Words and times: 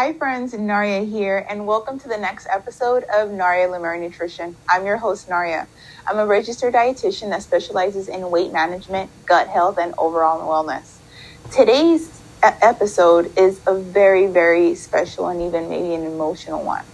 Hi, 0.00 0.14
friends, 0.14 0.54
Naria 0.54 1.06
here, 1.06 1.44
and 1.46 1.66
welcome 1.66 1.98
to 1.98 2.08
the 2.08 2.16
next 2.16 2.46
episode 2.50 3.02
of 3.14 3.28
Naria 3.28 3.68
Lemire 3.68 4.00
Nutrition. 4.00 4.56
I'm 4.66 4.86
your 4.86 4.96
host, 4.96 5.28
Naria. 5.28 5.66
I'm 6.06 6.16
a 6.16 6.24
registered 6.24 6.72
dietitian 6.72 7.28
that 7.28 7.42
specializes 7.42 8.08
in 8.08 8.30
weight 8.30 8.50
management, 8.50 9.10
gut 9.26 9.48
health, 9.48 9.76
and 9.76 9.92
overall 9.98 10.40
wellness. 10.48 10.96
Today's 11.52 12.18
episode 12.42 13.30
is 13.38 13.60
a 13.66 13.78
very, 13.78 14.26
very 14.26 14.74
special 14.74 15.28
and 15.28 15.42
even 15.42 15.68
maybe 15.68 15.92
an 15.92 16.06
emotional 16.06 16.64
one. 16.64 16.86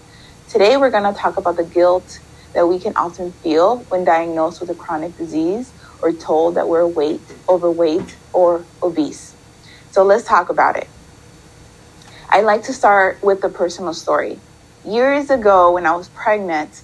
Today, 0.48 0.76
we're 0.76 0.90
going 0.90 1.04
to 1.04 1.16
talk 1.16 1.36
about 1.36 1.56
the 1.56 1.64
guilt 1.64 2.18
that 2.54 2.66
we 2.66 2.80
can 2.80 2.96
often 2.96 3.30
feel 3.30 3.84
when 3.88 4.04
diagnosed 4.04 4.60
with 4.60 4.70
a 4.70 4.74
chronic 4.74 5.16
disease 5.16 5.72
or 6.02 6.10
told 6.10 6.56
that 6.56 6.68
we're 6.68 6.88
weight, 6.88 7.22
overweight, 7.48 8.16
or 8.32 8.64
obese. 8.82 9.36
So 9.92 10.02
let's 10.02 10.24
talk 10.24 10.48
about 10.50 10.76
it. 10.76 10.88
I 12.28 12.40
like 12.40 12.64
to 12.64 12.72
start 12.72 13.22
with 13.22 13.44
a 13.44 13.48
personal 13.48 13.94
story. 13.94 14.40
Years 14.84 15.30
ago, 15.30 15.72
when 15.72 15.86
I 15.86 15.94
was 15.94 16.08
pregnant, 16.08 16.82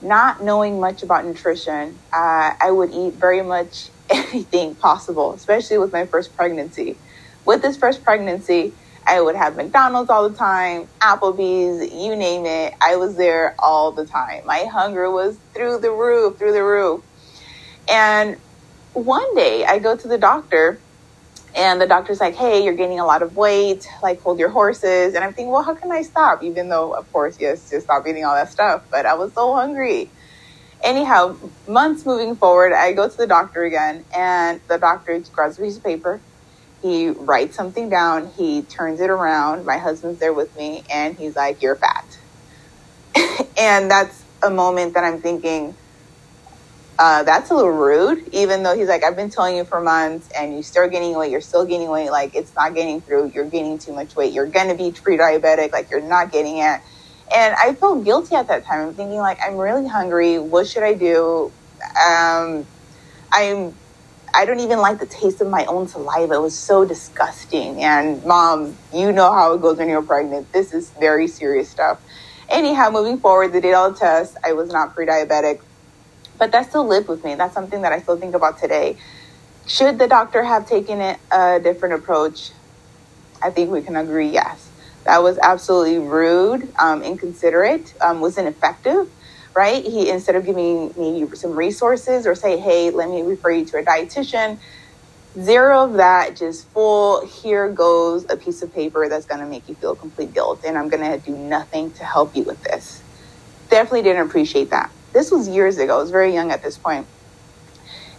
not 0.00 0.42
knowing 0.42 0.80
much 0.80 1.02
about 1.02 1.26
nutrition, 1.26 1.98
uh, 2.12 2.54
I 2.58 2.70
would 2.70 2.90
eat 2.90 3.14
very 3.14 3.42
much 3.42 3.90
anything 4.10 4.74
possible, 4.74 5.34
especially 5.34 5.76
with 5.78 5.92
my 5.92 6.06
first 6.06 6.34
pregnancy. 6.34 6.98
With 7.44 7.60
this 7.60 7.76
first 7.76 8.02
pregnancy, 8.04 8.72
I 9.06 9.20
would 9.20 9.36
have 9.36 9.56
McDonald's 9.56 10.08
all 10.08 10.28
the 10.28 10.36
time, 10.36 10.88
Applebee's, 11.02 11.92
you 11.92 12.16
name 12.16 12.46
it. 12.46 12.74
I 12.80 12.96
was 12.96 13.16
there 13.16 13.54
all 13.58 13.92
the 13.92 14.06
time. 14.06 14.46
My 14.46 14.64
hunger 14.64 15.10
was 15.10 15.38
through 15.54 15.80
the 15.80 15.90
roof, 15.90 16.38
through 16.38 16.52
the 16.52 16.64
roof. 16.64 17.04
And 17.88 18.38
one 18.94 19.34
day 19.34 19.64
I 19.64 19.78
go 19.78 19.96
to 19.96 20.08
the 20.08 20.18
doctor 20.18 20.82
and 21.54 21.80
the 21.80 21.86
doctor's 21.86 22.20
like, 22.20 22.36
hey, 22.36 22.62
you're 22.64 22.74
gaining 22.74 23.00
a 23.00 23.04
lot 23.04 23.22
of 23.22 23.36
weight, 23.36 23.88
like 24.02 24.20
hold 24.20 24.38
your 24.38 24.50
horses. 24.50 25.14
And 25.14 25.24
I'm 25.24 25.32
thinking, 25.32 25.50
well, 25.50 25.62
how 25.62 25.74
can 25.74 25.90
I 25.90 26.02
stop? 26.02 26.42
Even 26.42 26.68
though, 26.68 26.92
of 26.92 27.10
course, 27.12 27.38
yes, 27.40 27.68
to 27.70 27.80
stop 27.80 28.06
eating 28.06 28.24
all 28.24 28.34
that 28.34 28.50
stuff. 28.50 28.84
But 28.90 29.06
I 29.06 29.14
was 29.14 29.32
so 29.34 29.54
hungry. 29.54 30.10
Anyhow, 30.82 31.36
months 31.66 32.06
moving 32.06 32.36
forward, 32.36 32.72
I 32.72 32.92
go 32.92 33.08
to 33.08 33.16
the 33.16 33.26
doctor 33.26 33.64
again, 33.64 34.04
and 34.16 34.60
the 34.68 34.78
doctor 34.78 35.20
grabs 35.32 35.58
a 35.58 35.62
piece 35.62 35.76
of 35.76 35.84
paper. 35.84 36.20
He 36.80 37.10
writes 37.10 37.56
something 37.56 37.90
down. 37.90 38.28
He 38.28 38.62
turns 38.62 39.00
it 39.00 39.10
around. 39.10 39.66
My 39.66 39.76
husband's 39.76 40.20
there 40.20 40.32
with 40.32 40.56
me, 40.56 40.84
and 40.90 41.16
he's 41.16 41.36
like, 41.36 41.60
you're 41.60 41.76
fat. 41.76 42.18
and 43.58 43.90
that's 43.90 44.24
a 44.42 44.50
moment 44.50 44.94
that 44.94 45.04
I'm 45.04 45.20
thinking, 45.20 45.74
uh, 47.00 47.22
that's 47.22 47.50
a 47.50 47.54
little 47.54 47.70
rude, 47.70 48.28
even 48.34 48.62
though 48.62 48.76
he's 48.76 48.88
like, 48.88 49.02
I've 49.02 49.16
been 49.16 49.30
telling 49.30 49.56
you 49.56 49.64
for 49.64 49.80
months 49.80 50.28
and 50.36 50.54
you 50.54 50.62
still 50.62 50.86
gaining 50.86 51.16
weight, 51.16 51.30
you're 51.30 51.40
still 51.40 51.64
gaining 51.64 51.88
weight, 51.88 52.10
like 52.10 52.34
it's 52.34 52.54
not 52.54 52.74
getting 52.74 53.00
through, 53.00 53.32
you're 53.34 53.48
gaining 53.48 53.78
too 53.78 53.94
much 53.94 54.14
weight, 54.14 54.34
you're 54.34 54.44
gonna 54.44 54.74
be 54.74 54.92
pre 54.92 55.16
diabetic, 55.16 55.72
like 55.72 55.90
you're 55.90 56.02
not 56.02 56.30
getting 56.30 56.58
it. 56.58 56.82
And 57.34 57.54
I 57.58 57.72
felt 57.72 58.04
guilty 58.04 58.34
at 58.34 58.48
that 58.48 58.66
time. 58.66 58.88
I'm 58.88 58.94
thinking, 58.94 59.16
like, 59.16 59.38
I'm 59.42 59.56
really 59.56 59.88
hungry, 59.88 60.38
what 60.38 60.66
should 60.66 60.82
I 60.82 60.92
do? 60.92 61.50
Um, 61.82 62.66
I'm 63.32 63.74
I 64.34 64.44
don't 64.44 64.60
even 64.60 64.78
like 64.78 65.00
the 65.00 65.06
taste 65.06 65.40
of 65.40 65.48
my 65.48 65.64
own 65.64 65.88
saliva. 65.88 66.34
It 66.34 66.42
was 66.42 66.56
so 66.56 66.84
disgusting. 66.84 67.82
And 67.82 68.22
mom, 68.24 68.76
you 68.92 69.10
know 69.10 69.32
how 69.32 69.54
it 69.54 69.62
goes 69.62 69.78
when 69.78 69.88
you're 69.88 70.02
pregnant. 70.02 70.52
This 70.52 70.74
is 70.74 70.90
very 70.90 71.26
serious 71.28 71.68
stuff. 71.68 72.00
Anyhow, 72.48 72.90
moving 72.90 73.18
forward, 73.18 73.52
they 73.52 73.60
did 73.60 73.74
all 73.74 73.90
the 73.90 73.98
tests. 73.98 74.36
I 74.44 74.52
was 74.52 74.70
not 74.70 74.94
pre 74.94 75.06
diabetic 75.06 75.60
but 76.40 76.52
that 76.52 76.70
still 76.70 76.88
lived 76.88 77.08
with 77.08 77.24
me. 77.24 77.36
That's 77.36 77.54
something 77.54 77.82
that 77.82 77.92
I 77.92 78.00
still 78.00 78.18
think 78.18 78.34
about 78.34 78.58
today. 78.58 78.98
Should 79.66 79.98
the 80.00 80.08
doctor 80.08 80.44
have 80.44 80.66
taken 80.66 81.00
it 81.00 81.20
a 81.32 81.60
different 81.60 81.94
approach? 81.96 82.52
I 83.42 83.50
think 83.50 83.70
we 83.70 83.82
can 83.82 83.96
agree 83.96 84.28
yes. 84.30 84.72
That 85.06 85.22
was 85.22 85.38
absolutely 85.42 85.98
rude, 85.98 86.72
um, 86.80 87.02
inconsiderate, 87.02 87.94
um, 88.02 88.20
was 88.20 88.38
ineffective, 88.38 89.06
right? 89.56 89.84
He, 89.84 90.10
instead 90.10 90.36
of 90.36 90.44
giving 90.46 90.92
me 90.96 91.26
some 91.34 91.52
resources 91.52 92.26
or 92.26 92.34
say, 92.34 92.58
hey, 92.58 92.90
let 92.90 93.08
me 93.10 93.22
refer 93.22 93.52
you 93.52 93.66
to 93.66 93.78
a 93.78 93.84
dietitian, 93.84 94.58
zero 95.40 95.84
of 95.84 95.94
that, 95.94 96.36
just 96.36 96.72
full, 96.72 97.26
here 97.26 97.72
goes 97.72 98.26
a 98.30 98.36
piece 98.36 98.62
of 98.62 98.72
paper 98.72 99.08
that's 99.08 99.26
going 99.26 99.40
to 99.40 99.46
make 99.46 99.68
you 99.68 99.76
feel 99.76 99.96
complete 99.96 100.32
guilt, 100.34 100.64
and 100.66 100.78
I'm 100.78 100.88
going 100.88 101.04
to 101.10 101.18
do 101.20 101.36
nothing 101.36 101.92
to 101.94 102.04
help 102.04 102.36
you 102.36 102.44
with 102.44 102.62
this. 102.62 103.04
Definitely 103.70 104.02
didn't 104.02 104.26
appreciate 104.26 104.70
that. 104.70 104.90
This 105.12 105.30
was 105.30 105.48
years 105.48 105.78
ago. 105.78 105.98
I 105.98 106.00
was 106.00 106.10
very 106.10 106.32
young 106.32 106.50
at 106.50 106.62
this 106.62 106.78
point. 106.78 107.06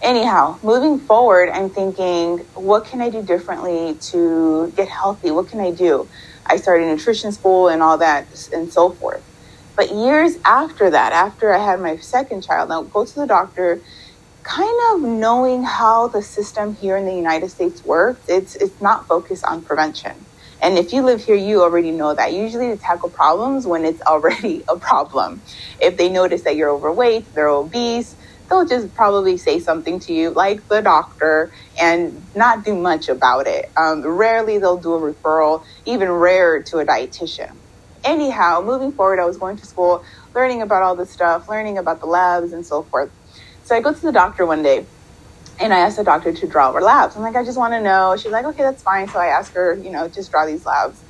Anyhow, 0.02 0.58
moving 0.64 1.00
forward, 1.00 1.50
I'm 1.50 1.70
thinking, 1.70 2.40
what 2.56 2.86
can 2.86 3.02
I 3.02 3.10
do 3.10 3.22
differently 3.22 3.96
to 4.12 4.74
get 4.76 4.88
healthy? 4.88 5.30
What 5.30 5.48
can 5.48 5.60
I 5.60 5.72
do? 5.72 6.08
I 6.46 6.58
started 6.58 6.88
nutrition 6.88 7.32
school 7.32 7.68
and 7.68 7.84
all 7.84 8.00
that 8.00 8.26
and 8.52 8.74
so 8.74 8.90
forth. 8.90 9.24
But 9.76 9.94
years 9.94 10.38
after 10.44 10.90
that, 10.90 11.14
after 11.14 11.54
I 11.54 11.64
had 11.64 11.80
my 11.80 11.98
second 11.98 12.42
child, 12.42 12.70
now 12.70 12.82
go 12.82 13.06
to 13.06 13.16
the 13.16 13.28
doctor, 13.28 13.80
kind 14.44 14.80
of 14.92 15.02
knowing 15.02 15.64
how 15.64 16.08
the 16.08 16.22
system 16.22 16.76
here 16.76 16.98
in 16.98 17.06
the 17.06 17.16
United 17.16 17.50
States 17.50 17.86
works, 17.86 18.28
it's 18.28 18.56
it's 18.56 18.82
not 18.82 19.08
focused 19.08 19.46
on 19.46 19.62
prevention. 19.62 20.26
And 20.62 20.78
if 20.78 20.94
you 20.94 21.04
live 21.04 21.24
here, 21.24 21.36
you 21.36 21.62
already 21.64 21.92
know 21.92 22.16
that. 22.16 22.34
Usually 22.34 22.70
they 22.70 22.78
tackle 22.78 23.12
problems 23.12 23.68
when 23.68 23.86
it's 23.86 24.02
already 24.08 24.64
a 24.70 24.80
problem. 24.80 25.44
If 25.80 25.98
they 25.98 26.10
notice 26.10 26.44
that 26.46 26.56
you're 26.58 26.72
overweight, 26.76 27.30
they're 27.36 27.50
obese, 27.50 28.16
they'll 28.50 28.68
just 28.68 28.94
probably 28.96 29.38
say 29.38 29.60
something 29.60 30.00
to 30.02 30.14
you 30.14 30.34
like 30.34 30.60
the 30.70 30.82
doctor 30.82 31.52
and 31.82 32.28
not 32.36 32.66
do 32.66 32.76
much 32.76 33.10
about 33.10 33.48
it. 33.48 33.66
Um, 33.78 34.06
rarely 34.08 34.60
they'll 34.60 34.82
do 34.82 34.94
a 34.94 35.02
referral, 35.16 35.62
even 35.86 36.10
rarer 36.12 36.64
to 36.72 36.80
a 36.80 36.86
dietitian. 36.86 37.62
Anyhow, 38.06 38.62
moving 38.66 38.94
forward, 38.94 39.20
I 39.20 39.26
was 39.26 39.38
going 39.38 39.58
to 39.58 39.68
school, 39.68 40.02
learning 40.36 40.62
about 40.62 40.84
all 40.84 40.96
this 40.96 41.14
stuff, 41.14 41.46
learning 41.50 41.78
about 41.78 42.00
the 42.02 42.08
labs 42.08 42.54
and 42.54 42.66
so 42.66 42.88
forth. 42.92 43.12
So 43.64 43.76
I 43.76 43.82
go 43.82 43.94
to 43.94 44.02
the 44.02 44.14
doctor 44.14 44.46
one 44.46 44.64
day 44.64 44.88
and 45.62 45.74
I 45.74 45.80
asked 45.80 45.98
the 45.98 46.04
doctor 46.04 46.34
to 46.34 46.48
draw 46.48 46.74
her 46.74 46.82
labs. 46.82 47.16
I'm 47.16 47.22
like, 47.22 47.36
I 47.36 47.44
just 47.44 47.58
want 47.58 47.74
to 47.74 47.82
know. 47.82 48.18
She's 48.18 48.32
like, 48.32 48.46
okay, 48.46 48.64
that's 48.64 48.82
fine. 48.82 49.08
So 49.08 49.20
I 49.20 49.28
asked 49.28 49.54
her, 49.54 49.76
you 49.76 49.92
know, 49.92 50.08
just 50.08 50.32
draw 50.32 50.46
these 50.46 50.66
labs. 50.66 51.02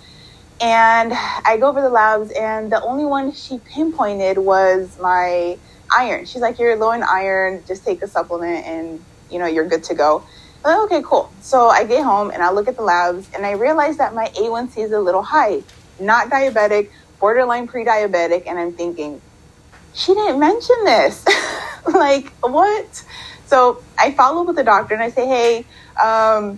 And 0.60 1.14
I 1.14 1.58
go 1.58 1.70
over 1.70 1.82
the 1.82 1.90
labs, 1.90 2.32
and 2.32 2.72
the 2.72 2.82
only 2.84 3.06
one 3.06 3.32
she 3.32 3.58
pinpointed 3.60 4.38
was 4.38 5.00
my 5.00 5.58
iron. 5.92 6.26
She's 6.26 6.42
like, 6.42 6.60
you're 6.60 6.76
low 6.76 6.92
in 6.92 7.02
iron. 7.02 7.64
Just 7.68 7.84
take 7.84 8.04
a 8.04 8.08
supplement, 8.08 8.66
and 8.68 9.04
you 9.32 9.40
know, 9.40 9.48
you're 9.48 9.68
good 9.68 9.84
to 9.86 9.96
go. 9.96 10.24
Like, 10.64 10.78
okay, 10.82 11.02
cool. 11.04 11.32
So 11.42 11.70
I 11.70 11.86
get 11.86 12.04
home 12.04 12.30
and 12.30 12.44
I 12.44 12.52
look 12.52 12.68
at 12.68 12.76
the 12.76 12.84
labs, 12.84 13.28
and 13.34 13.46
I 13.46 13.52
realize 13.54 13.98
that 13.98 14.14
my 14.14 14.28
A1C 14.28 14.78
is 14.78 14.92
a 14.92 15.00
little 15.00 15.24
high. 15.24 15.64
Not 16.00 16.30
diabetic, 16.30 16.92
borderline 17.20 17.68
pre-diabetic, 17.68 18.44
and 18.46 18.60
I'm 18.60 18.74
thinking, 18.74 19.22
she 19.94 20.14
didn't 20.14 20.40
mention 20.40 20.76
this. 20.84 21.26
like, 21.86 22.32
what? 22.42 23.04
So 23.52 23.84
I 24.00 24.12
follow 24.12 24.44
up 24.44 24.48
with 24.48 24.56
the 24.56 24.64
doctor 24.64 24.94
and 24.94 25.04
I 25.04 25.10
say, 25.10 25.28
hey, 25.28 25.66
um, 26.02 26.58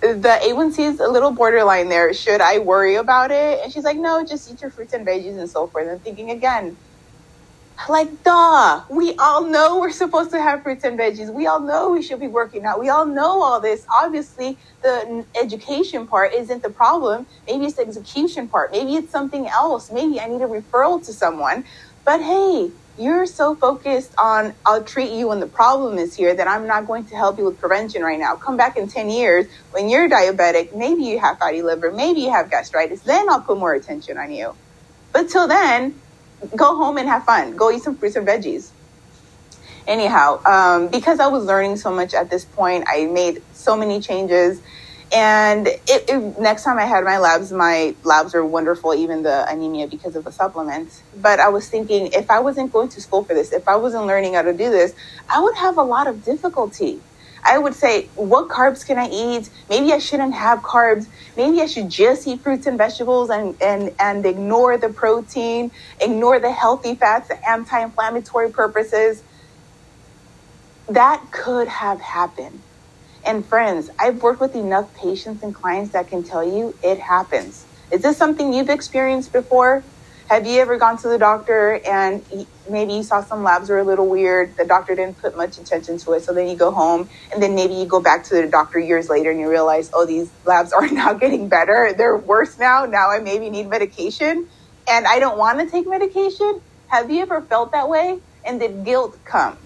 the 0.00 0.36
A1C 0.42 0.80
is 0.80 0.98
a 0.98 1.06
little 1.06 1.30
borderline 1.30 1.88
there. 1.88 2.12
Should 2.12 2.40
I 2.40 2.58
worry 2.58 2.96
about 2.96 3.30
it? 3.30 3.60
And 3.62 3.72
she's 3.72 3.84
like, 3.84 3.96
no, 3.96 4.24
just 4.24 4.50
eat 4.50 4.60
your 4.60 4.72
fruits 4.72 4.92
and 4.94 5.06
veggies 5.06 5.38
and 5.38 5.48
so 5.48 5.68
forth. 5.68 5.88
I'm 5.88 6.00
thinking 6.00 6.32
again, 6.32 6.76
like, 7.88 8.24
duh, 8.24 8.82
we 8.90 9.14
all 9.14 9.44
know 9.44 9.78
we're 9.78 9.92
supposed 9.92 10.32
to 10.32 10.42
have 10.42 10.64
fruits 10.64 10.82
and 10.82 10.98
veggies. 10.98 11.32
We 11.32 11.46
all 11.46 11.60
know 11.60 11.92
we 11.92 12.02
should 12.02 12.18
be 12.18 12.26
working 12.26 12.64
out. 12.64 12.80
We 12.80 12.88
all 12.88 13.06
know 13.06 13.40
all 13.40 13.60
this. 13.60 13.86
Obviously, 13.88 14.58
the 14.82 15.24
education 15.40 16.04
part 16.08 16.34
isn't 16.34 16.64
the 16.64 16.70
problem. 16.70 17.26
Maybe 17.46 17.66
it's 17.66 17.76
the 17.76 17.82
execution 17.82 18.48
part. 18.48 18.72
Maybe 18.72 18.96
it's 18.96 19.12
something 19.12 19.46
else. 19.46 19.92
Maybe 19.92 20.18
I 20.18 20.26
need 20.26 20.42
a 20.42 20.48
referral 20.48 21.04
to 21.06 21.12
someone. 21.12 21.64
But 22.04 22.20
hey, 22.20 22.72
you're 22.98 23.26
so 23.26 23.54
focused 23.54 24.14
on 24.18 24.54
I'll 24.64 24.82
treat 24.82 25.10
you 25.10 25.28
when 25.28 25.40
the 25.40 25.46
problem 25.46 25.98
is 25.98 26.14
here 26.14 26.34
that 26.34 26.46
I'm 26.46 26.66
not 26.66 26.86
going 26.86 27.04
to 27.06 27.16
help 27.16 27.38
you 27.38 27.44
with 27.44 27.58
prevention 27.58 28.02
right 28.02 28.18
now. 28.18 28.36
Come 28.36 28.56
back 28.56 28.76
in 28.76 28.88
10 28.88 29.10
years 29.10 29.46
when 29.72 29.88
you're 29.88 30.08
diabetic, 30.08 30.74
maybe 30.74 31.02
you 31.02 31.18
have 31.18 31.38
fatty 31.38 31.62
liver, 31.62 31.90
maybe 31.90 32.20
you 32.20 32.30
have 32.30 32.50
gastritis, 32.50 33.00
then 33.02 33.28
I'll 33.28 33.40
put 33.40 33.58
more 33.58 33.74
attention 33.74 34.16
on 34.18 34.30
you. 34.30 34.54
But 35.12 35.28
till 35.28 35.48
then, 35.48 36.00
go 36.56 36.76
home 36.76 36.98
and 36.98 37.08
have 37.08 37.24
fun. 37.24 37.56
Go 37.56 37.70
eat 37.70 37.82
some 37.82 37.96
fruits 37.96 38.16
and 38.16 38.26
veggies. 38.26 38.70
Anyhow, 39.86 40.40
um, 40.44 40.88
because 40.88 41.20
I 41.20 41.26
was 41.26 41.44
learning 41.44 41.76
so 41.76 41.90
much 41.90 42.14
at 42.14 42.30
this 42.30 42.44
point, 42.44 42.84
I 42.88 43.06
made 43.06 43.42
so 43.52 43.76
many 43.76 44.00
changes 44.00 44.60
and 45.14 45.68
it, 45.68 45.82
it, 45.88 46.40
next 46.40 46.64
time 46.64 46.76
I 46.76 46.86
had 46.86 47.04
my 47.04 47.18
labs, 47.18 47.52
my 47.52 47.94
labs 48.02 48.34
were 48.34 48.44
wonderful, 48.44 48.94
even 48.94 49.22
the 49.22 49.48
anemia 49.48 49.86
because 49.86 50.16
of 50.16 50.24
the 50.24 50.32
supplements. 50.32 51.04
But 51.16 51.38
I 51.38 51.50
was 51.50 51.68
thinking, 51.68 52.10
if 52.12 52.28
I 52.32 52.40
wasn't 52.40 52.72
going 52.72 52.88
to 52.88 53.00
school 53.00 53.22
for 53.22 53.32
this, 53.32 53.52
if 53.52 53.68
I 53.68 53.76
wasn't 53.76 54.06
learning 54.06 54.34
how 54.34 54.42
to 54.42 54.52
do 54.52 54.70
this, 54.70 54.92
I 55.32 55.40
would 55.40 55.54
have 55.54 55.78
a 55.78 55.84
lot 55.84 56.08
of 56.08 56.24
difficulty. 56.24 57.00
I 57.44 57.58
would 57.58 57.74
say, 57.74 58.06
what 58.16 58.48
carbs 58.48 58.84
can 58.84 58.98
I 58.98 59.08
eat? 59.08 59.50
Maybe 59.70 59.92
I 59.92 59.98
shouldn't 59.98 60.34
have 60.34 60.60
carbs. 60.62 61.06
Maybe 61.36 61.60
I 61.60 61.66
should 61.66 61.90
just 61.90 62.26
eat 62.26 62.40
fruits 62.40 62.66
and 62.66 62.76
vegetables 62.76 63.30
and, 63.30 63.54
and, 63.62 63.94
and 64.00 64.26
ignore 64.26 64.78
the 64.78 64.88
protein, 64.88 65.70
ignore 66.00 66.40
the 66.40 66.50
healthy 66.50 66.96
fats, 66.96 67.28
the 67.28 67.48
anti 67.48 67.78
inflammatory 67.78 68.50
purposes. 68.50 69.22
That 70.88 71.22
could 71.30 71.68
have 71.68 72.00
happened 72.00 72.62
and 73.26 73.44
friends, 73.44 73.90
I've 73.98 74.22
worked 74.22 74.40
with 74.40 74.54
enough 74.54 74.94
patients 74.94 75.42
and 75.42 75.54
clients 75.54 75.92
that 75.92 76.08
can 76.08 76.22
tell 76.22 76.44
you 76.44 76.74
it 76.82 76.98
happens, 76.98 77.64
Is 77.90 78.02
this 78.02 78.16
something 78.16 78.52
you've 78.52 78.70
experienced 78.70 79.32
before? 79.32 79.82
Have 80.28 80.46
you 80.46 80.60
ever 80.60 80.78
gone 80.78 80.96
to 80.98 81.08
the 81.08 81.18
doctor 81.18 81.80
and 81.86 82.24
maybe 82.68 82.94
you 82.94 83.02
saw 83.02 83.22
some 83.22 83.42
labs 83.42 83.68
were 83.68 83.78
a 83.78 83.84
little 83.84 84.08
weird? 84.08 84.56
The 84.56 84.64
doctor 84.64 84.94
didn't 84.94 85.18
put 85.18 85.36
much 85.36 85.58
attention 85.58 85.98
to 85.98 86.12
it. 86.12 86.22
So 86.22 86.32
then 86.32 86.48
you 86.48 86.56
go 86.56 86.70
home 86.70 87.10
and 87.30 87.42
then 87.42 87.54
maybe 87.54 87.74
you 87.74 87.84
go 87.84 88.00
back 88.00 88.24
to 88.24 88.34
the 88.34 88.48
doctor 88.48 88.78
years 88.78 89.10
later 89.10 89.30
and 89.30 89.38
you 89.38 89.50
realize, 89.50 89.90
oh, 89.92 90.06
these 90.06 90.30
labs 90.46 90.72
are 90.78 90.88
now 90.88 91.12
getting 91.12 91.48
better. 91.48 91.92
They're 91.96 92.16
worse 92.16 92.58
now. 92.58 92.86
Now 92.86 93.10
I 93.10 93.20
maybe 93.20 93.50
need 93.50 93.68
medication 93.68 94.48
and 94.88 95.06
I 95.06 95.18
don't 95.18 95.36
want 95.36 95.60
to 95.60 95.70
take 95.70 95.86
medication. 95.86 96.60
Have 96.88 97.10
you 97.10 97.22
ever 97.22 97.42
felt 97.42 97.72
that 97.72 97.88
way? 97.88 98.18
And 98.46 98.60
did 98.60 98.84
guilt 98.84 99.18
come? 99.24 99.58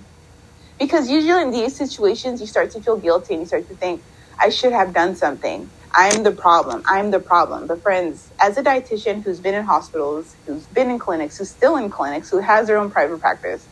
Because 0.79 1.11
usually 1.11 1.43
in 1.43 1.51
these 1.51 1.75
situations, 1.75 2.41
you 2.41 2.47
start 2.47 2.71
to 2.73 2.81
feel 2.81 2.97
guilty 2.97 3.35
and 3.35 3.43
you 3.43 3.47
start 3.47 3.69
to 3.69 3.75
think, 3.75 4.03
I 4.39 4.51
should 4.51 4.73
have 4.73 4.95
done 4.95 5.17
something. 5.17 5.69
I'm 5.93 6.23
the 6.23 6.31
problem. 6.31 6.83
I'm 6.87 7.11
the 7.11 7.19
problem. 7.19 7.67
But 7.67 7.83
friends, 7.83 8.31
as 8.39 8.57
a 8.57 8.63
dietitian 8.63 9.23
who's 9.23 9.41
been 9.41 9.55
in 9.55 9.65
hospitals, 9.65 10.37
who's 10.47 10.67
been 10.67 10.91
in 10.91 10.99
clinics, 10.99 11.39
who's 11.39 11.51
still 11.51 11.77
in 11.77 11.91
clinics, 11.91 12.31
who 12.31 12.39
has 12.39 12.69
their 12.69 12.77
own 12.77 12.91
private 12.91 13.19
practice, 13.21 13.67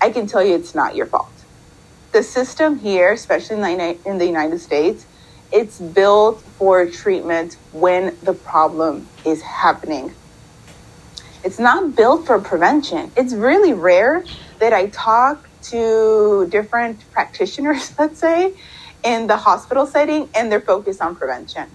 I 0.00 0.10
can 0.10 0.26
tell 0.26 0.42
you 0.42 0.54
it's 0.54 0.74
not 0.74 0.96
your 0.96 1.06
fault. 1.06 1.30
The 2.12 2.22
system 2.22 2.78
here, 2.78 3.12
especially 3.12 3.56
in 3.56 4.18
the 4.18 4.26
United 4.26 4.60
States, 4.60 5.04
it's 5.52 5.78
built 5.78 6.40
for 6.40 6.86
treatment 6.86 7.56
when 7.72 8.16
the 8.22 8.32
problem 8.32 9.06
is 9.26 9.42
happening. 9.42 10.14
It's 11.42 11.58
not 11.58 11.94
built 11.94 12.26
for 12.26 12.40
prevention. 12.40 13.12
It's 13.16 13.34
really 13.34 13.72
rare 13.72 14.24
that 14.60 14.72
I 14.72 14.86
talk 14.86 15.48
to 15.64 16.46
different 16.50 17.10
practitioners, 17.12 17.92
let's 17.98 18.18
say, 18.18 18.54
in 19.02 19.26
the 19.26 19.36
hospital 19.36 19.86
setting 19.86 20.28
and 20.34 20.50
they're 20.50 20.60
focused 20.60 21.00
on 21.00 21.16
prevention. 21.16 21.68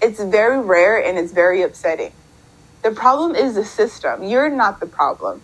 It's 0.00 0.22
very 0.22 0.60
rare 0.60 1.02
and 1.02 1.18
it's 1.18 1.32
very 1.32 1.62
upsetting. 1.62 2.12
The 2.82 2.92
problem 2.92 3.34
is 3.34 3.54
the 3.54 3.64
system. 3.64 4.22
You're 4.22 4.48
not 4.48 4.80
the 4.80 4.86
problem. 4.86 5.42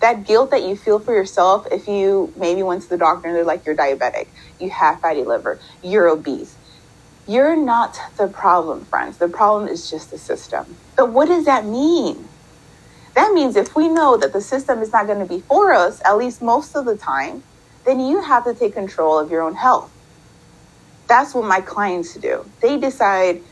That 0.00 0.24
guilt 0.24 0.52
that 0.52 0.62
you 0.62 0.76
feel 0.76 1.00
for 1.00 1.12
yourself 1.12 1.66
if 1.72 1.88
you 1.88 2.32
maybe 2.36 2.62
went 2.62 2.82
to 2.82 2.88
the 2.88 2.98
doctor 2.98 3.28
and 3.28 3.36
they're 3.36 3.44
like, 3.44 3.66
you're 3.66 3.74
diabetic, 3.74 4.28
you 4.60 4.70
have 4.70 5.00
fatty 5.00 5.24
liver, 5.24 5.58
you're 5.82 6.08
obese. 6.08 6.54
You're 7.26 7.56
not 7.56 7.98
the 8.16 8.28
problem, 8.28 8.84
friends. 8.86 9.18
The 9.18 9.28
problem 9.28 9.68
is 9.68 9.90
just 9.90 10.10
the 10.10 10.18
system. 10.18 10.76
But 10.96 11.10
what 11.10 11.26
does 11.26 11.44
that 11.44 11.66
mean? 11.66 12.28
That 13.18 13.32
means 13.32 13.56
if 13.56 13.74
we 13.74 13.88
know 13.88 14.16
that 14.16 14.32
the 14.32 14.40
system 14.40 14.80
is 14.80 14.92
not 14.92 15.08
going 15.08 15.18
to 15.18 15.26
be 15.26 15.40
for 15.40 15.72
us, 15.72 16.00
at 16.04 16.16
least 16.16 16.40
most 16.40 16.76
of 16.76 16.84
the 16.84 16.96
time, 16.96 17.42
then 17.84 17.98
you 17.98 18.22
have 18.22 18.44
to 18.44 18.54
take 18.54 18.74
control 18.74 19.18
of 19.18 19.28
your 19.28 19.42
own 19.42 19.56
health. 19.56 19.90
That's 21.08 21.34
what 21.34 21.44
my 21.44 21.60
clients 21.60 22.14
do. 22.14 22.48
They 22.60 22.78
decide 22.78 23.42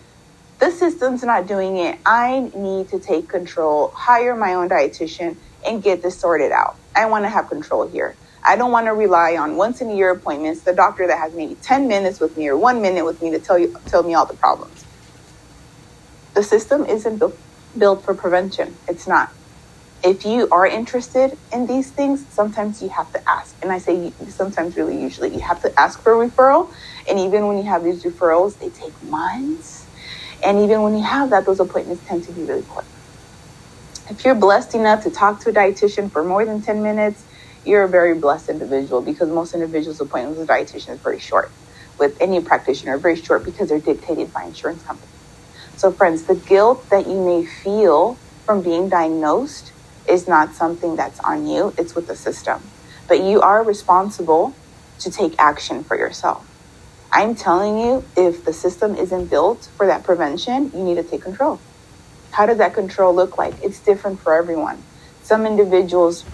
the 0.61 0.71
system's 0.71 1.25
not 1.25 1.49
doing 1.49 1.79
it. 1.79 1.99
I 2.07 2.49
need 2.55 2.91
to 2.91 3.01
take 3.01 3.29
control, 3.29 3.89
hire 3.89 4.37
my 4.37 4.55
own 4.55 4.69
dietitian, 4.69 5.35
and 5.67 5.83
get 5.83 6.01
this 6.01 6.17
sorted 6.17 6.53
out. 6.53 6.77
I 6.95 7.07
want 7.07 7.25
to 7.25 7.29
have 7.29 7.49
control 7.49 7.89
here. 7.89 8.15
I 8.45 8.55
don't 8.55 8.71
want 8.71 8.87
to 8.87 8.93
rely 8.93 9.37
on 9.37 9.57
once 9.57 9.81
in 9.81 9.91
a 9.91 9.97
year 9.97 10.13
appointments, 10.13 10.61
the 10.61 10.75
doctor 10.75 11.09
that 11.09 11.19
has 11.19 11.35
maybe 11.35 11.57
10 11.57 11.89
minutes 11.89 12.21
with 12.21 12.37
me 12.37 12.47
or 12.47 12.57
one 12.57 12.83
minute 12.83 13.05
with 13.05 13.21
me 13.21 13.33
to 13.33 13.41
tell 13.41 13.59
you 13.59 13.77
tell 13.87 14.05
me 14.05 14.15
all 14.15 14.27
the 14.27 14.37
problems. 14.37 14.85
The 16.35 16.45
system 16.45 16.85
isn't 16.85 17.19
built, 17.19 17.37
built 17.77 18.05
for 18.05 18.15
prevention. 18.15 18.77
It's 18.87 19.09
not. 19.09 19.33
If 20.07 20.25
you 20.25 20.49
are 20.53 20.67
interested 20.67 21.39
in 21.53 21.67
these 21.67 21.93
things, 21.93 22.29
sometimes 22.31 22.83
you 22.83 22.91
have 22.91 23.13
to 23.13 23.21
ask. 23.29 23.57
And 23.63 23.73
I 23.73 23.79
say 23.81 24.15
sometimes, 24.31 24.79
really, 24.79 25.01
usually, 25.03 25.35
you 25.35 25.43
have 25.43 25.61
to 25.63 25.73
ask 25.79 26.03
for 26.05 26.15
a 26.25 26.31
referral 26.31 26.69
and 27.09 27.21
even 27.21 27.49
when 27.49 27.59
you 27.59 27.65
have 27.65 27.85
these 27.85 28.05
referrals, 28.05 28.59
they 28.61 28.71
take 28.71 29.03
months. 29.03 29.89
And 30.45 30.61
even 30.61 30.83
when 30.83 30.95
you 30.97 31.05
have 31.05 31.31
that, 31.31 31.47
those 31.47 31.61
appointments 31.61 32.03
tend 32.07 32.25
to 32.25 32.33
be 32.33 32.45
really 32.45 32.65
quick. 32.65 32.87
If 34.11 34.25
you're 34.25 34.37
blessed 34.37 34.75
enough 34.75 35.05
to 35.05 35.11
talk 35.11 35.43
to 35.45 35.51
a 35.51 35.53
dietitian 35.53 36.13
for 36.13 36.25
more 36.25 36.45
than 36.47 36.63
10 36.63 36.83
minutes, 36.83 37.27
you're 37.65 37.85
a 37.85 37.91
very 37.91 38.19
blessed 38.19 38.51
individual 38.51 39.03
because 39.03 39.31
most 39.31 39.55
individuals' 39.55 40.01
appointments 40.01 40.39
with 40.39 40.51
a 40.51 40.53
dietitian 40.53 40.95
is 40.95 41.01
very 41.03 41.21
short. 41.21 41.55
With 41.99 42.17
any 42.21 42.41
practitioner, 42.43 42.99
very 42.99 43.17
short 43.17 43.45
because 43.45 43.71
they're 43.71 43.81
dictated 43.81 44.33
by 44.33 44.45
insurance 44.45 44.83
companies. 44.85 45.17
So, 45.77 45.93
friends, 45.93 46.27
the 46.27 46.37
guilt 46.37 46.89
that 46.91 47.07
you 47.09 47.25
may 47.25 47.45
feel 47.47 48.23
from 48.45 48.63
being 48.63 48.89
diagnosed 48.91 49.73
is 50.09 50.29
not 50.29 50.55
something 50.55 50.97
that's 50.97 51.21
on 51.21 51.47
you, 51.47 51.75
it's 51.79 51.95
with 51.95 52.07
the 52.07 52.17
system. 52.17 52.63
But 53.09 53.21
you 53.21 53.41
are 53.41 53.63
responsible 53.63 54.55
to 55.01 55.11
take 55.11 55.35
action 55.39 55.85
for 55.85 55.97
yourself. 55.97 56.47
I'm 57.13 57.35
telling 57.35 57.79
you, 57.79 58.05
if 58.17 58.45
the 58.45 58.53
system 58.53 58.95
isn't 58.95 59.27
built 59.27 59.69
for 59.77 59.87
that 59.87 60.05
prevention, 60.05 60.73
you 60.75 60.83
need 60.83 60.97
to 60.97 61.03
take 61.03 61.23
control. 61.23 61.61
How 62.33 62.47
does 62.47 62.59
that 62.59 62.75
control 62.75 63.15
look 63.15 63.39
like? 63.39 63.55
It's 63.63 63.79
different 63.81 64.21
for 64.21 64.35
everyone. 64.35 64.83
Some 65.23 65.47
individuals 65.47 66.25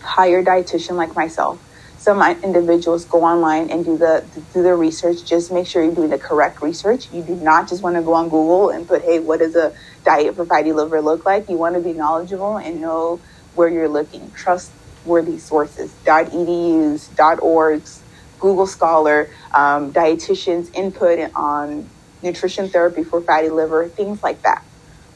hire 0.00 0.40
a 0.40 0.44
dietitian 0.44 0.96
like 0.96 1.14
myself. 1.14 1.62
Some 1.98 2.22
individuals 2.44 3.04
go 3.06 3.24
online 3.24 3.70
and 3.70 3.84
do 3.84 3.98
the 3.98 4.24
do 4.54 4.62
the 4.62 4.74
research. 4.76 5.24
Just 5.28 5.50
make 5.52 5.66
sure 5.66 5.82
you're 5.82 5.94
doing 5.94 6.10
the 6.10 6.18
correct 6.18 6.62
research. 6.62 7.10
You 7.10 7.24
do 7.24 7.34
not 7.34 7.68
just 7.68 7.82
want 7.82 7.96
to 7.96 8.02
go 8.02 8.14
on 8.14 8.26
Google 8.28 8.70
and 8.70 8.86
put, 8.86 9.02
"Hey, 9.02 9.18
what 9.18 9.40
does 9.40 9.56
a 9.56 9.72
diet 10.04 10.36
for 10.36 10.46
fatty 10.46 10.72
liver 10.72 11.02
look 11.02 11.26
like?" 11.26 11.48
You 11.50 11.58
want 11.58 11.74
to 11.74 11.80
be 11.80 11.94
knowledgeable 11.94 12.56
and 12.56 12.80
know 12.80 13.22
where 13.52 13.68
you're 13.68 13.88
looking. 13.88 14.30
Trustworthy 14.30 15.38
sources. 15.38 15.96
.edus, 16.06 17.10
.orgs, 17.16 18.02
Google 18.38 18.68
Scholar, 18.68 19.30
um, 19.52 19.92
dietitians' 19.92 20.68
input 20.74 21.18
on 21.34 21.90
nutrition 22.22 22.70
therapy 22.70 23.02
for 23.02 23.22
fatty 23.22 23.50
liver, 23.50 23.88
things 23.88 24.22
like 24.22 24.42
that. 24.44 24.62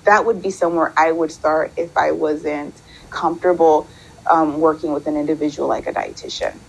That 0.05 0.26
would 0.26 0.43
be 0.43 0.50
somewhere 0.50 0.93
I 0.99 1.12
would 1.12 1.31
start 1.31 1.75
if 1.76 1.96
I 1.96 2.11
wasn't 2.12 2.82
comfortable 3.11 3.88
um, 4.31 4.58
working 4.61 4.93
with 4.93 5.06
an 5.06 5.17
individual 5.17 5.69
like 5.69 5.87
a 5.87 5.93
dietitian. 5.93 6.61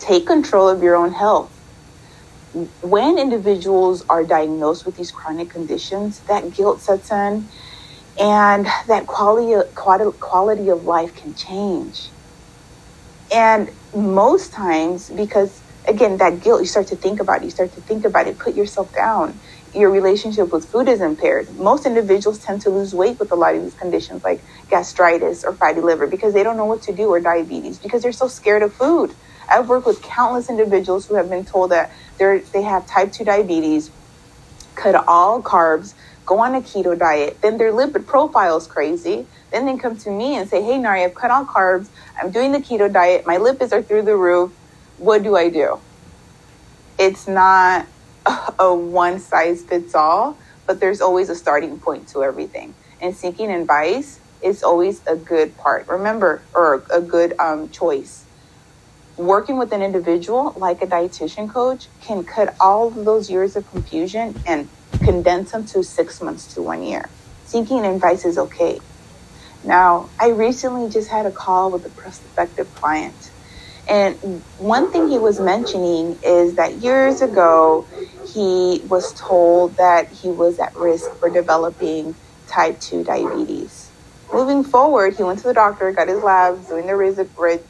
Take 0.00 0.26
control 0.26 0.68
of 0.68 0.82
your 0.82 0.96
own 0.96 1.12
health. 1.12 1.50
When 2.82 3.18
individuals 3.18 4.04
are 4.08 4.24
diagnosed 4.24 4.84
with 4.84 4.96
these 4.96 5.12
chronic 5.12 5.50
conditions, 5.50 6.18
that 6.20 6.52
guilt 6.52 6.80
sets 6.80 7.12
in 7.12 7.46
and 8.18 8.66
that 8.88 9.06
quality 9.06 9.52
of, 9.52 9.74
quality 9.74 10.68
of 10.68 10.84
life 10.84 11.14
can 11.14 11.34
change. 11.34 12.08
And 13.32 13.70
most 13.94 14.52
times, 14.52 15.10
because 15.10 15.60
again, 15.86 16.16
that 16.18 16.40
guilt, 16.42 16.60
you 16.60 16.66
start 16.66 16.88
to 16.88 16.96
think 16.96 17.20
about 17.20 17.42
it, 17.42 17.44
you 17.44 17.50
start 17.50 17.72
to 17.74 17.80
think 17.80 18.04
about 18.04 18.26
it, 18.26 18.38
put 18.38 18.54
yourself 18.54 18.92
down. 18.94 19.38
Your 19.74 19.90
relationship 19.90 20.52
with 20.52 20.64
food 20.64 20.88
is 20.88 21.00
impaired. 21.00 21.48
Most 21.56 21.86
individuals 21.86 22.38
tend 22.38 22.62
to 22.62 22.70
lose 22.70 22.92
weight 22.92 23.20
with 23.20 23.30
a 23.30 23.36
lot 23.36 23.54
of 23.54 23.62
these 23.62 23.74
conditions 23.74 24.24
like 24.24 24.40
gastritis 24.68 25.44
or 25.44 25.52
fatty 25.52 25.80
liver 25.80 26.06
because 26.06 26.34
they 26.34 26.42
don't 26.42 26.56
know 26.56 26.64
what 26.64 26.82
to 26.82 26.92
do 26.92 27.08
or 27.08 27.20
diabetes 27.20 27.78
because 27.78 28.02
they're 28.02 28.12
so 28.12 28.26
scared 28.26 28.62
of 28.62 28.72
food. 28.72 29.14
I've 29.50 29.68
worked 29.68 29.86
with 29.86 30.02
countless 30.02 30.48
individuals 30.48 31.06
who 31.06 31.14
have 31.14 31.28
been 31.28 31.44
told 31.44 31.70
that 31.70 31.90
they're, 32.18 32.38
they 32.38 32.62
have 32.62 32.86
type 32.86 33.12
2 33.12 33.24
diabetes, 33.24 33.90
cut 34.74 34.94
all 35.08 35.42
carbs, 35.42 35.94
go 36.24 36.38
on 36.38 36.54
a 36.54 36.60
keto 36.60 36.96
diet, 36.96 37.40
then 37.40 37.58
their 37.58 37.72
lipid 37.72 38.06
profile 38.06 38.56
is 38.56 38.66
crazy. 38.66 39.26
Then 39.50 39.66
they 39.66 39.76
come 39.76 39.96
to 39.98 40.10
me 40.10 40.36
and 40.36 40.48
say, 40.48 40.62
Hey, 40.62 40.78
Nari, 40.78 41.02
I've 41.02 41.14
cut 41.14 41.30
all 41.30 41.44
carbs. 41.44 41.88
I'm 42.20 42.30
doing 42.30 42.52
the 42.52 42.58
keto 42.58 42.92
diet. 42.92 43.26
My 43.26 43.36
lipids 43.36 43.72
are 43.72 43.82
through 43.82 44.02
the 44.02 44.16
roof. 44.16 44.52
What 44.98 45.24
do 45.24 45.36
I 45.36 45.50
do? 45.50 45.80
It's 46.98 47.26
not 47.26 47.86
a 48.58 48.72
one 48.72 49.18
size 49.18 49.62
fits 49.62 49.94
all, 49.94 50.36
but 50.66 50.78
there's 50.78 51.00
always 51.00 51.30
a 51.30 51.34
starting 51.34 51.80
point 51.80 52.08
to 52.08 52.22
everything. 52.22 52.74
And 53.00 53.16
seeking 53.16 53.50
advice 53.50 54.20
is 54.42 54.62
always 54.62 55.04
a 55.06 55.16
good 55.16 55.56
part. 55.56 55.88
Remember, 55.88 56.42
or 56.54 56.84
a 56.90 57.00
good 57.00 57.38
um, 57.38 57.70
choice. 57.70 58.24
Working 59.20 59.58
with 59.58 59.74
an 59.74 59.82
individual 59.82 60.54
like 60.56 60.80
a 60.80 60.86
dietitian 60.86 61.52
coach 61.52 61.88
can 62.00 62.24
cut 62.24 62.56
all 62.58 62.88
of 62.88 63.04
those 63.04 63.28
years 63.28 63.54
of 63.54 63.70
confusion 63.70 64.34
and 64.46 64.66
condense 65.04 65.52
them 65.52 65.66
to 65.66 65.84
six 65.84 66.22
months 66.22 66.54
to 66.54 66.62
one 66.62 66.82
year. 66.82 67.06
Seeking 67.44 67.84
advice 67.84 68.24
is 68.24 68.38
okay. 68.38 68.80
Now, 69.62 70.08
I 70.18 70.30
recently 70.30 70.88
just 70.88 71.10
had 71.10 71.26
a 71.26 71.30
call 71.30 71.70
with 71.70 71.84
a 71.84 71.90
prospective 71.90 72.74
client. 72.76 73.30
And 73.86 74.14
one 74.56 74.90
thing 74.90 75.10
he 75.10 75.18
was 75.18 75.38
mentioning 75.38 76.18
is 76.22 76.54
that 76.54 76.76
years 76.76 77.20
ago, 77.20 77.86
he 78.32 78.80
was 78.88 79.12
told 79.12 79.76
that 79.76 80.08
he 80.08 80.30
was 80.30 80.58
at 80.58 80.74
risk 80.76 81.12
for 81.16 81.28
developing 81.28 82.14
type 82.46 82.80
2 82.80 83.04
diabetes. 83.04 83.90
Moving 84.32 84.64
forward, 84.64 85.16
he 85.16 85.24
went 85.24 85.40
to 85.40 85.48
the 85.48 85.52
doctor, 85.52 85.92
got 85.92 86.08
his 86.08 86.22
labs, 86.22 86.68
doing 86.68 86.86
the 86.86 86.96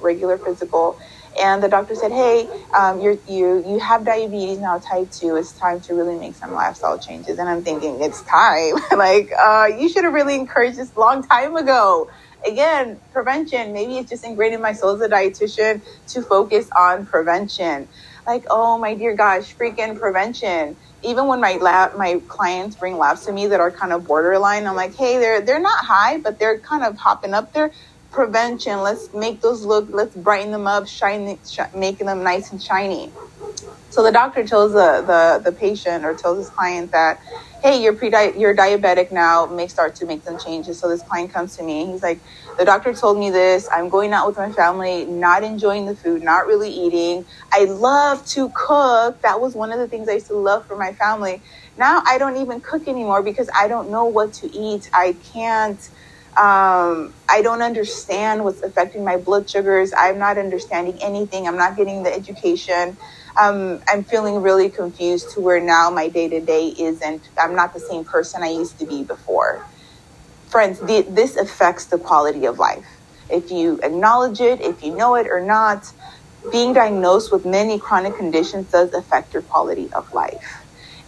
regular 0.01 0.39
physical, 0.39 1.01
and 1.41 1.63
the 1.63 1.69
doctor 1.69 1.95
said, 1.95 2.13
"Hey, 2.13 2.49
um, 2.77 3.01
you 3.01 3.21
you 3.27 3.63
you 3.67 3.79
have 3.81 4.05
diabetes 4.05 4.59
now, 4.61 4.79
type 4.79 5.11
two. 5.11 5.37
It's 5.37 5.53
time 5.53 5.81
to 5.83 5.95
really 5.95 6.17
make 6.17 6.37
some 6.37 6.53
lifestyle 6.53 6.99
changes." 6.99 7.39
And 7.39 7.49
I'm 7.49 7.63
thinking, 7.65 8.01
it's 8.03 8.23
time. 8.25 8.75
like, 8.99 9.31
uh, 9.43 9.67
you 9.79 9.89
should 9.89 10.05
have 10.05 10.15
really 10.15 10.35
encouraged 10.37 10.79
this 10.79 10.97
long 10.97 11.23
time 11.23 11.57
ago. 11.57 12.09
Again, 12.47 13.03
prevention. 13.13 13.73
Maybe 13.73 13.99
it's 13.99 14.11
just 14.11 14.25
ingrained 14.25 14.55
in 14.55 14.63
my 14.63 14.73
soul 14.73 14.95
as 14.97 15.01
a 15.03 15.09
dietitian 15.09 15.83
to 16.09 16.23
focus 16.23 16.69
on 16.79 17.07
prevention. 17.07 17.89
like, 18.27 18.45
oh 18.51 18.79
my 18.79 18.95
dear 18.97 19.17
gosh, 19.17 19.57
freaking 19.57 19.99
prevention. 19.99 20.79
Even 21.03 21.29
when 21.29 21.41
my 21.41 21.59
lab, 21.61 21.93
my 21.97 22.23
clients 22.29 22.77
bring 22.77 22.99
labs 22.99 23.27
to 23.27 23.33
me 23.33 23.49
that 23.49 23.61
are 23.61 23.73
kind 23.73 23.93
of 23.93 24.07
borderline, 24.07 24.67
I'm 24.67 24.77
like, 24.77 24.95
hey, 24.97 25.19
they're 25.19 25.43
they're 25.43 25.61
not 25.61 25.85
high, 25.85 26.19
but 26.19 26.39
they're 26.41 26.61
kind 26.61 26.85
of 26.85 26.97
hopping 26.99 27.35
up 27.35 27.53
there. 27.55 27.73
Prevention. 28.11 28.81
Let's 28.81 29.13
make 29.15 29.41
those 29.41 29.65
look. 29.65 29.89
Let's 29.91 30.17
brighten 30.17 30.51
them 30.51 30.67
up, 30.67 30.89
shine, 30.89 31.39
sh- 31.49 31.61
making 31.75 32.07
them 32.07 32.23
nice 32.23 32.51
and 32.51 32.63
shiny. 32.63 33.13
So 33.91 34.05
the 34.05 34.13
doctor 34.13 34.47
tells 34.47 34.73
the, 34.73 35.03
the, 35.07 35.51
the 35.51 35.57
patient 35.57 36.05
or 36.05 36.15
tells 36.15 36.39
his 36.39 36.49
client 36.51 36.93
that, 36.93 37.21
hey, 37.63 37.83
you're 37.83 37.93
pre 37.93 38.09
you're 38.39 38.55
diabetic 38.55 39.11
now, 39.11 39.47
may 39.47 39.67
start 39.67 39.97
to 39.97 40.07
make 40.07 40.23
some 40.23 40.39
changes. 40.39 40.79
So 40.79 40.89
this 40.89 41.03
client 41.03 41.33
comes 41.33 41.57
to 41.57 41.65
me. 41.65 41.87
He's 41.87 42.03
like, 42.03 42.21
the 42.59 42.65
doctor 42.65 42.93
told 42.95 43.19
me 43.19 43.31
this. 43.31 43.69
I'm 43.73 43.89
going 43.89 44.13
out 44.13 44.27
with 44.29 44.37
my 44.37 44.53
family, 44.53 45.05
not 45.07 45.43
enjoying 45.43 45.87
the 45.87 45.97
food, 45.97 46.23
not 46.23 46.47
really 46.47 46.71
eating. 46.71 47.25
I 47.53 47.65
love 47.65 48.25
to 48.29 48.51
cook. 48.55 49.23
That 49.23 49.41
was 49.41 49.55
one 49.55 49.73
of 49.73 49.79
the 49.79 49.89
things 49.89 50.09
I 50.09 50.13
used 50.15 50.29
to 50.29 50.37
love 50.37 50.67
for 50.67 50.77
my 50.77 50.93
family. 50.93 51.43
Now 51.77 52.03
I 52.07 52.19
don't 52.19 52.37
even 52.37 52.61
cook 52.61 52.87
anymore 52.87 53.23
because 53.23 53.51
I 53.55 53.69
don't 53.69 53.91
know 53.91 54.05
what 54.05 54.33
to 54.35 54.53
eat. 54.53 54.89
I 54.93 55.17
can't. 55.33 55.79
Um, 56.37 57.13
I 57.29 57.43
don't 57.43 57.61
understand 57.61 58.45
what's 58.45 58.63
affecting 58.63 59.05
my 59.05 59.17
blood 59.17 59.51
sugars. 59.51 59.93
I'm 59.97 60.19
not 60.19 60.39
understanding 60.39 60.99
anything. 61.03 61.47
I'm 61.47 61.57
not 61.57 61.77
getting 61.77 62.03
the 62.03 62.15
education 62.15 62.97
um, 63.37 63.81
I'm 63.89 64.05
feeling 64.05 64.43
really 64.43 64.71
confused 64.71 65.31
to 65.35 65.41
where 65.41 65.61
now 65.61 65.91
my 65.91 66.09
day 66.09 66.29
to 66.29 66.41
day 66.41 66.69
isn't, 66.69 67.29
I'm 67.39 67.55
not 67.55 67.73
the 67.75 67.81
same 67.81 68.05
person 68.05 68.43
I 68.43 68.51
used 68.51 68.79
to 68.81 68.87
be 68.87 69.03
before. 69.03 69.65
Friends, 70.49 70.81
the, 70.81 71.03
this 71.09 71.37
affects 71.37 71.87
the 71.87 71.99
quality 71.99 72.47
of 72.47 72.59
life. 72.59 72.87
If 73.29 73.51
you 73.51 73.79
acknowledge 73.83 74.41
it, 74.41 74.61
if 74.61 74.83
you 74.83 74.97
know 74.97 75.15
it 75.15 75.29
or 75.29 75.41
not, 75.41 75.93
being 76.51 76.73
diagnosed 76.73 77.33
with 77.33 77.47
many 77.47 77.79
chronic 77.79 78.17
conditions 78.17 78.71
does 78.71 78.93
affect 78.93 79.33
your 79.33 79.43
quality 79.43 79.93
of 79.93 80.13
life. 80.13 80.60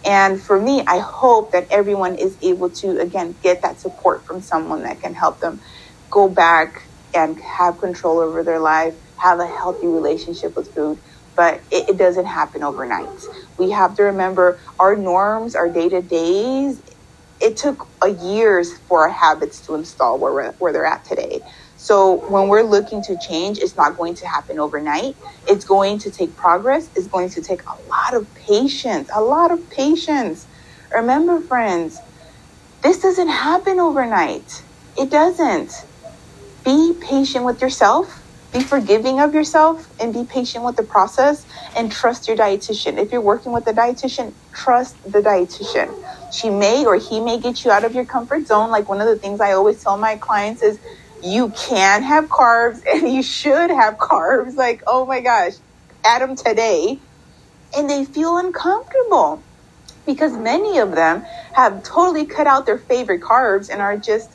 And 0.05 0.41
for 0.41 0.59
me, 0.59 0.83
I 0.85 0.99
hope 0.99 1.51
that 1.51 1.67
everyone 1.71 2.15
is 2.15 2.37
able 2.41 2.69
to, 2.71 2.99
again, 2.99 3.35
get 3.41 3.61
that 3.61 3.79
support 3.79 4.25
from 4.25 4.41
someone 4.41 4.83
that 4.83 5.01
can 5.01 5.13
help 5.13 5.39
them 5.39 5.61
go 6.11 6.27
back 6.27 6.83
and 7.13 7.39
have 7.39 7.79
control 7.79 8.19
over 8.19 8.43
their 8.43 8.59
life, 8.59 8.95
have 9.17 9.39
a 9.39 9.47
healthy 9.47 9.87
relationship 9.87 10.55
with 10.55 10.73
food, 10.73 10.99
but 11.35 11.61
it, 11.71 11.89
it 11.89 11.97
doesn't 11.97 12.25
happen 12.25 12.63
overnight. 12.63 13.07
We 13.57 13.71
have 13.71 13.95
to 13.95 14.03
remember 14.03 14.59
our 14.79 14.95
norms, 14.95 15.55
our 15.55 15.69
day 15.69 15.89
to 15.89 16.01
days. 16.01 16.81
It 17.39 17.57
took 17.57 17.87
years 18.21 18.77
for 18.77 19.01
our 19.01 19.09
habits 19.09 19.65
to 19.67 19.75
install 19.75 20.17
where, 20.19 20.51
where 20.53 20.73
they're 20.73 20.85
at 20.85 21.05
today. 21.05 21.41
So 21.83 22.13
when 22.29 22.47
we're 22.47 22.63
looking 22.63 23.03
to 23.03 23.17
change, 23.17 23.59
it's 23.59 23.75
not 23.75 23.97
going 23.97 24.13
to 24.15 24.25
happen 24.25 24.57
overnight. 24.57 25.17
It's 25.49 25.65
going 25.65 25.99
to 25.99 26.11
take 26.11 26.33
progress. 26.37 26.89
It's 26.95 27.07
going 27.07 27.29
to 27.31 27.41
take 27.41 27.61
a 27.63 27.75
lot 27.89 28.13
of 28.13 28.33
patience, 28.35 29.09
a 29.13 29.21
lot 29.21 29.51
of 29.51 29.69
patience. 29.69 30.47
Remember, 30.95 31.41
friends, 31.41 31.99
this 32.81 33.01
doesn't 33.01 33.27
happen 33.27 33.81
overnight. 33.81 34.63
It 34.97 35.09
doesn't. 35.09 35.85
Be 36.63 36.93
patient 37.01 37.43
with 37.43 37.61
yourself 37.61 38.23
be 38.53 38.61
forgiving 38.61 39.19
of 39.19 39.33
yourself 39.33 39.89
and 39.99 40.13
be 40.13 40.23
patient 40.23 40.63
with 40.63 40.75
the 40.75 40.83
process 40.83 41.45
and 41.75 41.91
trust 41.91 42.27
your 42.27 42.37
dietitian. 42.37 42.97
If 42.97 43.11
you're 43.11 43.19
working 43.19 43.51
with 43.51 43.67
a 43.67 43.73
dietitian, 43.73 44.31
trust 44.53 45.01
the 45.11 45.21
dietitian. 45.21 45.91
She 46.31 46.51
may 46.51 46.85
or 46.85 46.97
he 46.97 47.19
may 47.19 47.39
get 47.39 47.65
you 47.65 47.71
out 47.71 47.83
of 47.83 47.95
your 47.95 48.05
comfort 48.05 48.45
zone. 48.45 48.69
Like 48.69 48.87
one 48.87 49.01
of 49.01 49.07
the 49.07 49.15
things 49.15 49.41
I 49.41 49.53
always 49.53 49.81
tell 49.81 49.97
my 49.97 50.17
clients 50.17 50.61
is 50.61 50.79
you 51.23 51.49
can 51.49 52.03
have 52.03 52.25
carbs 52.25 52.83
and 52.93 53.11
you 53.11 53.23
should 53.23 53.69
have 53.69 53.97
carbs. 53.97 54.55
Like, 54.55 54.83
oh 54.87 55.05
my 55.05 55.21
gosh, 55.21 55.53
them 56.03 56.35
today. 56.35 56.99
And 57.75 57.89
they 57.89 58.05
feel 58.05 58.37
uncomfortable 58.37 59.41
because 60.05 60.33
many 60.33 60.77
of 60.77 60.91
them 60.91 61.21
have 61.53 61.83
totally 61.83 62.25
cut 62.25 62.45
out 62.45 62.65
their 62.65 62.77
favorite 62.77 63.21
carbs 63.21 63.69
and 63.69 63.81
are 63.81 63.97
just 63.97 64.31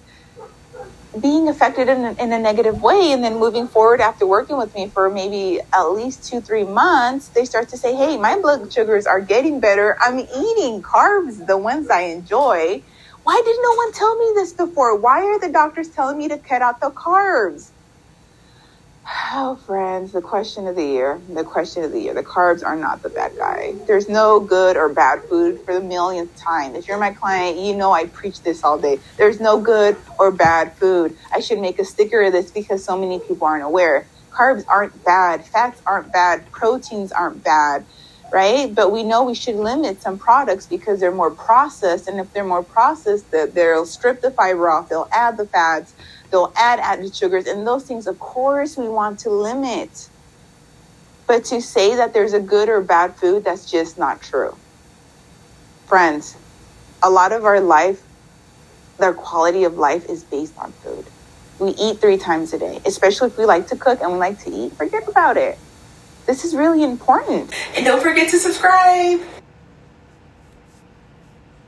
being 1.21 1.49
affected 1.49 1.88
in 1.88 2.04
a, 2.04 2.12
in 2.23 2.33
a 2.33 2.38
negative 2.38 2.83
way 2.83 3.12
and 3.12 3.25
then 3.25 3.38
moving 3.38 3.66
forward 3.66 4.00
after 4.00 4.26
working 4.26 4.57
with 4.57 4.75
me 4.75 4.88
for 4.88 5.09
maybe 5.09 5.61
at 5.73 5.85
least 5.85 6.25
two 6.28 6.40
three 6.40 6.64
months 6.64 7.28
they 7.28 7.45
start 7.45 7.68
to 7.68 7.78
say 7.78 7.95
hey 7.97 8.16
my 8.18 8.38
blood 8.38 8.71
sugars 8.71 9.07
are 9.07 9.21
getting 9.21 9.59
better 9.59 9.97
i'm 10.02 10.18
eating 10.21 10.83
carbs 10.83 11.45
the 11.47 11.57
ones 11.57 11.88
i 11.88 12.02
enjoy 12.02 12.80
why 13.28 13.42
did 13.44 13.58
no 13.61 13.75
one 13.75 13.92
tell 13.92 14.16
me 14.16 14.32
this 14.37 14.54
before 14.54 14.97
why 14.97 15.23
are 15.23 15.38
the 15.38 15.52
doctors 15.52 15.90
telling 15.90 16.16
me 16.16 16.28
to 16.28 16.38
cut 16.38 16.62
out 16.62 16.80
the 16.80 16.90
carbs 16.90 17.70
Oh, 19.30 19.56
friends, 19.56 20.12
the 20.12 20.20
question 20.20 20.66
of 20.66 20.76
the 20.76 20.85
year. 20.85 21.18
The 21.32 21.44
question 21.44 21.82
of 21.82 21.92
the 21.92 22.00
year. 22.00 22.14
The 22.14 22.23
carbs 22.23 22.62
are 22.62 22.76
not 22.76 23.02
the 23.02 23.08
bad 23.08 23.32
guy. 23.38 23.75
There's 23.87 24.08
no 24.08 24.38
good 24.38 24.76
or 24.76 24.90
bad 24.90 25.23
food 25.25 25.61
for 25.64 25.73
the 25.73 25.80
millionth 25.80 26.37
time. 26.37 26.75
If 26.75 26.88
you're 26.88 26.99
my 26.99 27.12
client, 27.12 27.58
you 27.58 27.75
know 27.75 27.90
I 27.90 28.06
preach 28.06 28.42
this 28.42 28.62
all 28.64 28.78
day. 28.78 29.00
There's 29.16 29.40
no 29.40 29.61
good 29.61 29.97
or 30.18 30.30
bad 30.30 30.75
food. 30.75 31.16
I 31.32 31.40
should 31.40 31.58
make 31.58 31.78
a 31.78 31.87
sticker 31.87 32.23
of 32.23 32.32
this 32.32 32.50
because 32.50 32.85
so 32.85 32.99
many 32.99 33.18
people 33.18 33.47
aren't 33.47 33.64
aware. 33.64 34.06
Carbs 34.30 34.64
aren't 34.68 35.04
bad. 35.04 35.44
Fats 35.47 35.80
aren't 35.87 36.12
bad. 36.12 36.50
Proteins 36.52 37.11
aren't 37.11 37.42
bad, 37.42 37.87
right? 38.32 38.75
But 38.75 38.92
we 38.92 39.02
know 39.02 39.25
we 39.25 39.35
should 39.35 39.56
limit 39.56 40.02
some 40.02 40.18
products 40.18 40.66
because 40.66 41.00
they're 41.00 41.11
more 41.11 41.30
processed. 41.30 42.08
And 42.08 42.20
if 42.20 42.32
they're 42.32 42.44
more 42.44 42.62
processed, 42.62 43.30
they'll 43.30 43.87
strip 43.87 44.20
the 44.20 44.30
fiber 44.30 44.68
off, 44.68 44.88
they'll 44.88 45.08
add 45.12 45.37
the 45.37 45.47
fats 45.47 45.94
They'll 46.30 46.52
add 46.56 46.78
added 46.80 47.14
sugars, 47.14 47.47
and 47.47 47.66
those 47.66 47.85
things, 47.85 48.06
of 48.06 48.18
course, 48.18 48.76
we 48.76 48.88
want 48.88 49.20
to 49.20 49.30
limit. 49.30 50.08
But 51.26 51.44
to 51.47 51.61
say 51.62 51.97
that 51.97 52.12
there's 52.12 52.32
a 52.32 52.40
good 52.40 52.68
or 52.68 52.80
bad 52.80 53.16
food, 53.16 53.44
that's 53.44 53.70
just 53.70 53.99
not 53.99 54.20
true. 54.20 54.56
Friends, 55.87 56.37
a 57.02 57.08
lot 57.08 57.32
of 57.32 57.44
our 57.44 57.61
life, 57.61 58.02
their 58.99 59.14
quality 59.14 59.64
of 59.64 59.78
life 59.78 60.08
is 60.08 60.23
based 60.25 60.56
on 60.58 60.73
food. 60.73 61.06
We 61.58 61.70
eat 61.70 61.99
three 61.99 62.18
times 62.18 62.52
a 62.52 62.58
day, 62.58 62.80
especially 62.85 63.28
if 63.28 63.38
we 63.38 63.44
like 63.44 63.68
to 63.68 63.76
cook 63.76 64.00
and 64.00 64.12
we 64.12 64.18
like 64.18 64.38
to 64.44 64.50
eat. 64.50 64.73
Forget 64.75 65.08
about 65.08 65.37
it. 65.37 65.58
This 66.28 66.44
is 66.44 66.54
really 66.54 66.85
important. 66.85 67.54
And 67.75 67.87
don't 67.87 68.02
forget 68.02 68.28
to 68.28 68.38
subscribe. 68.38 69.23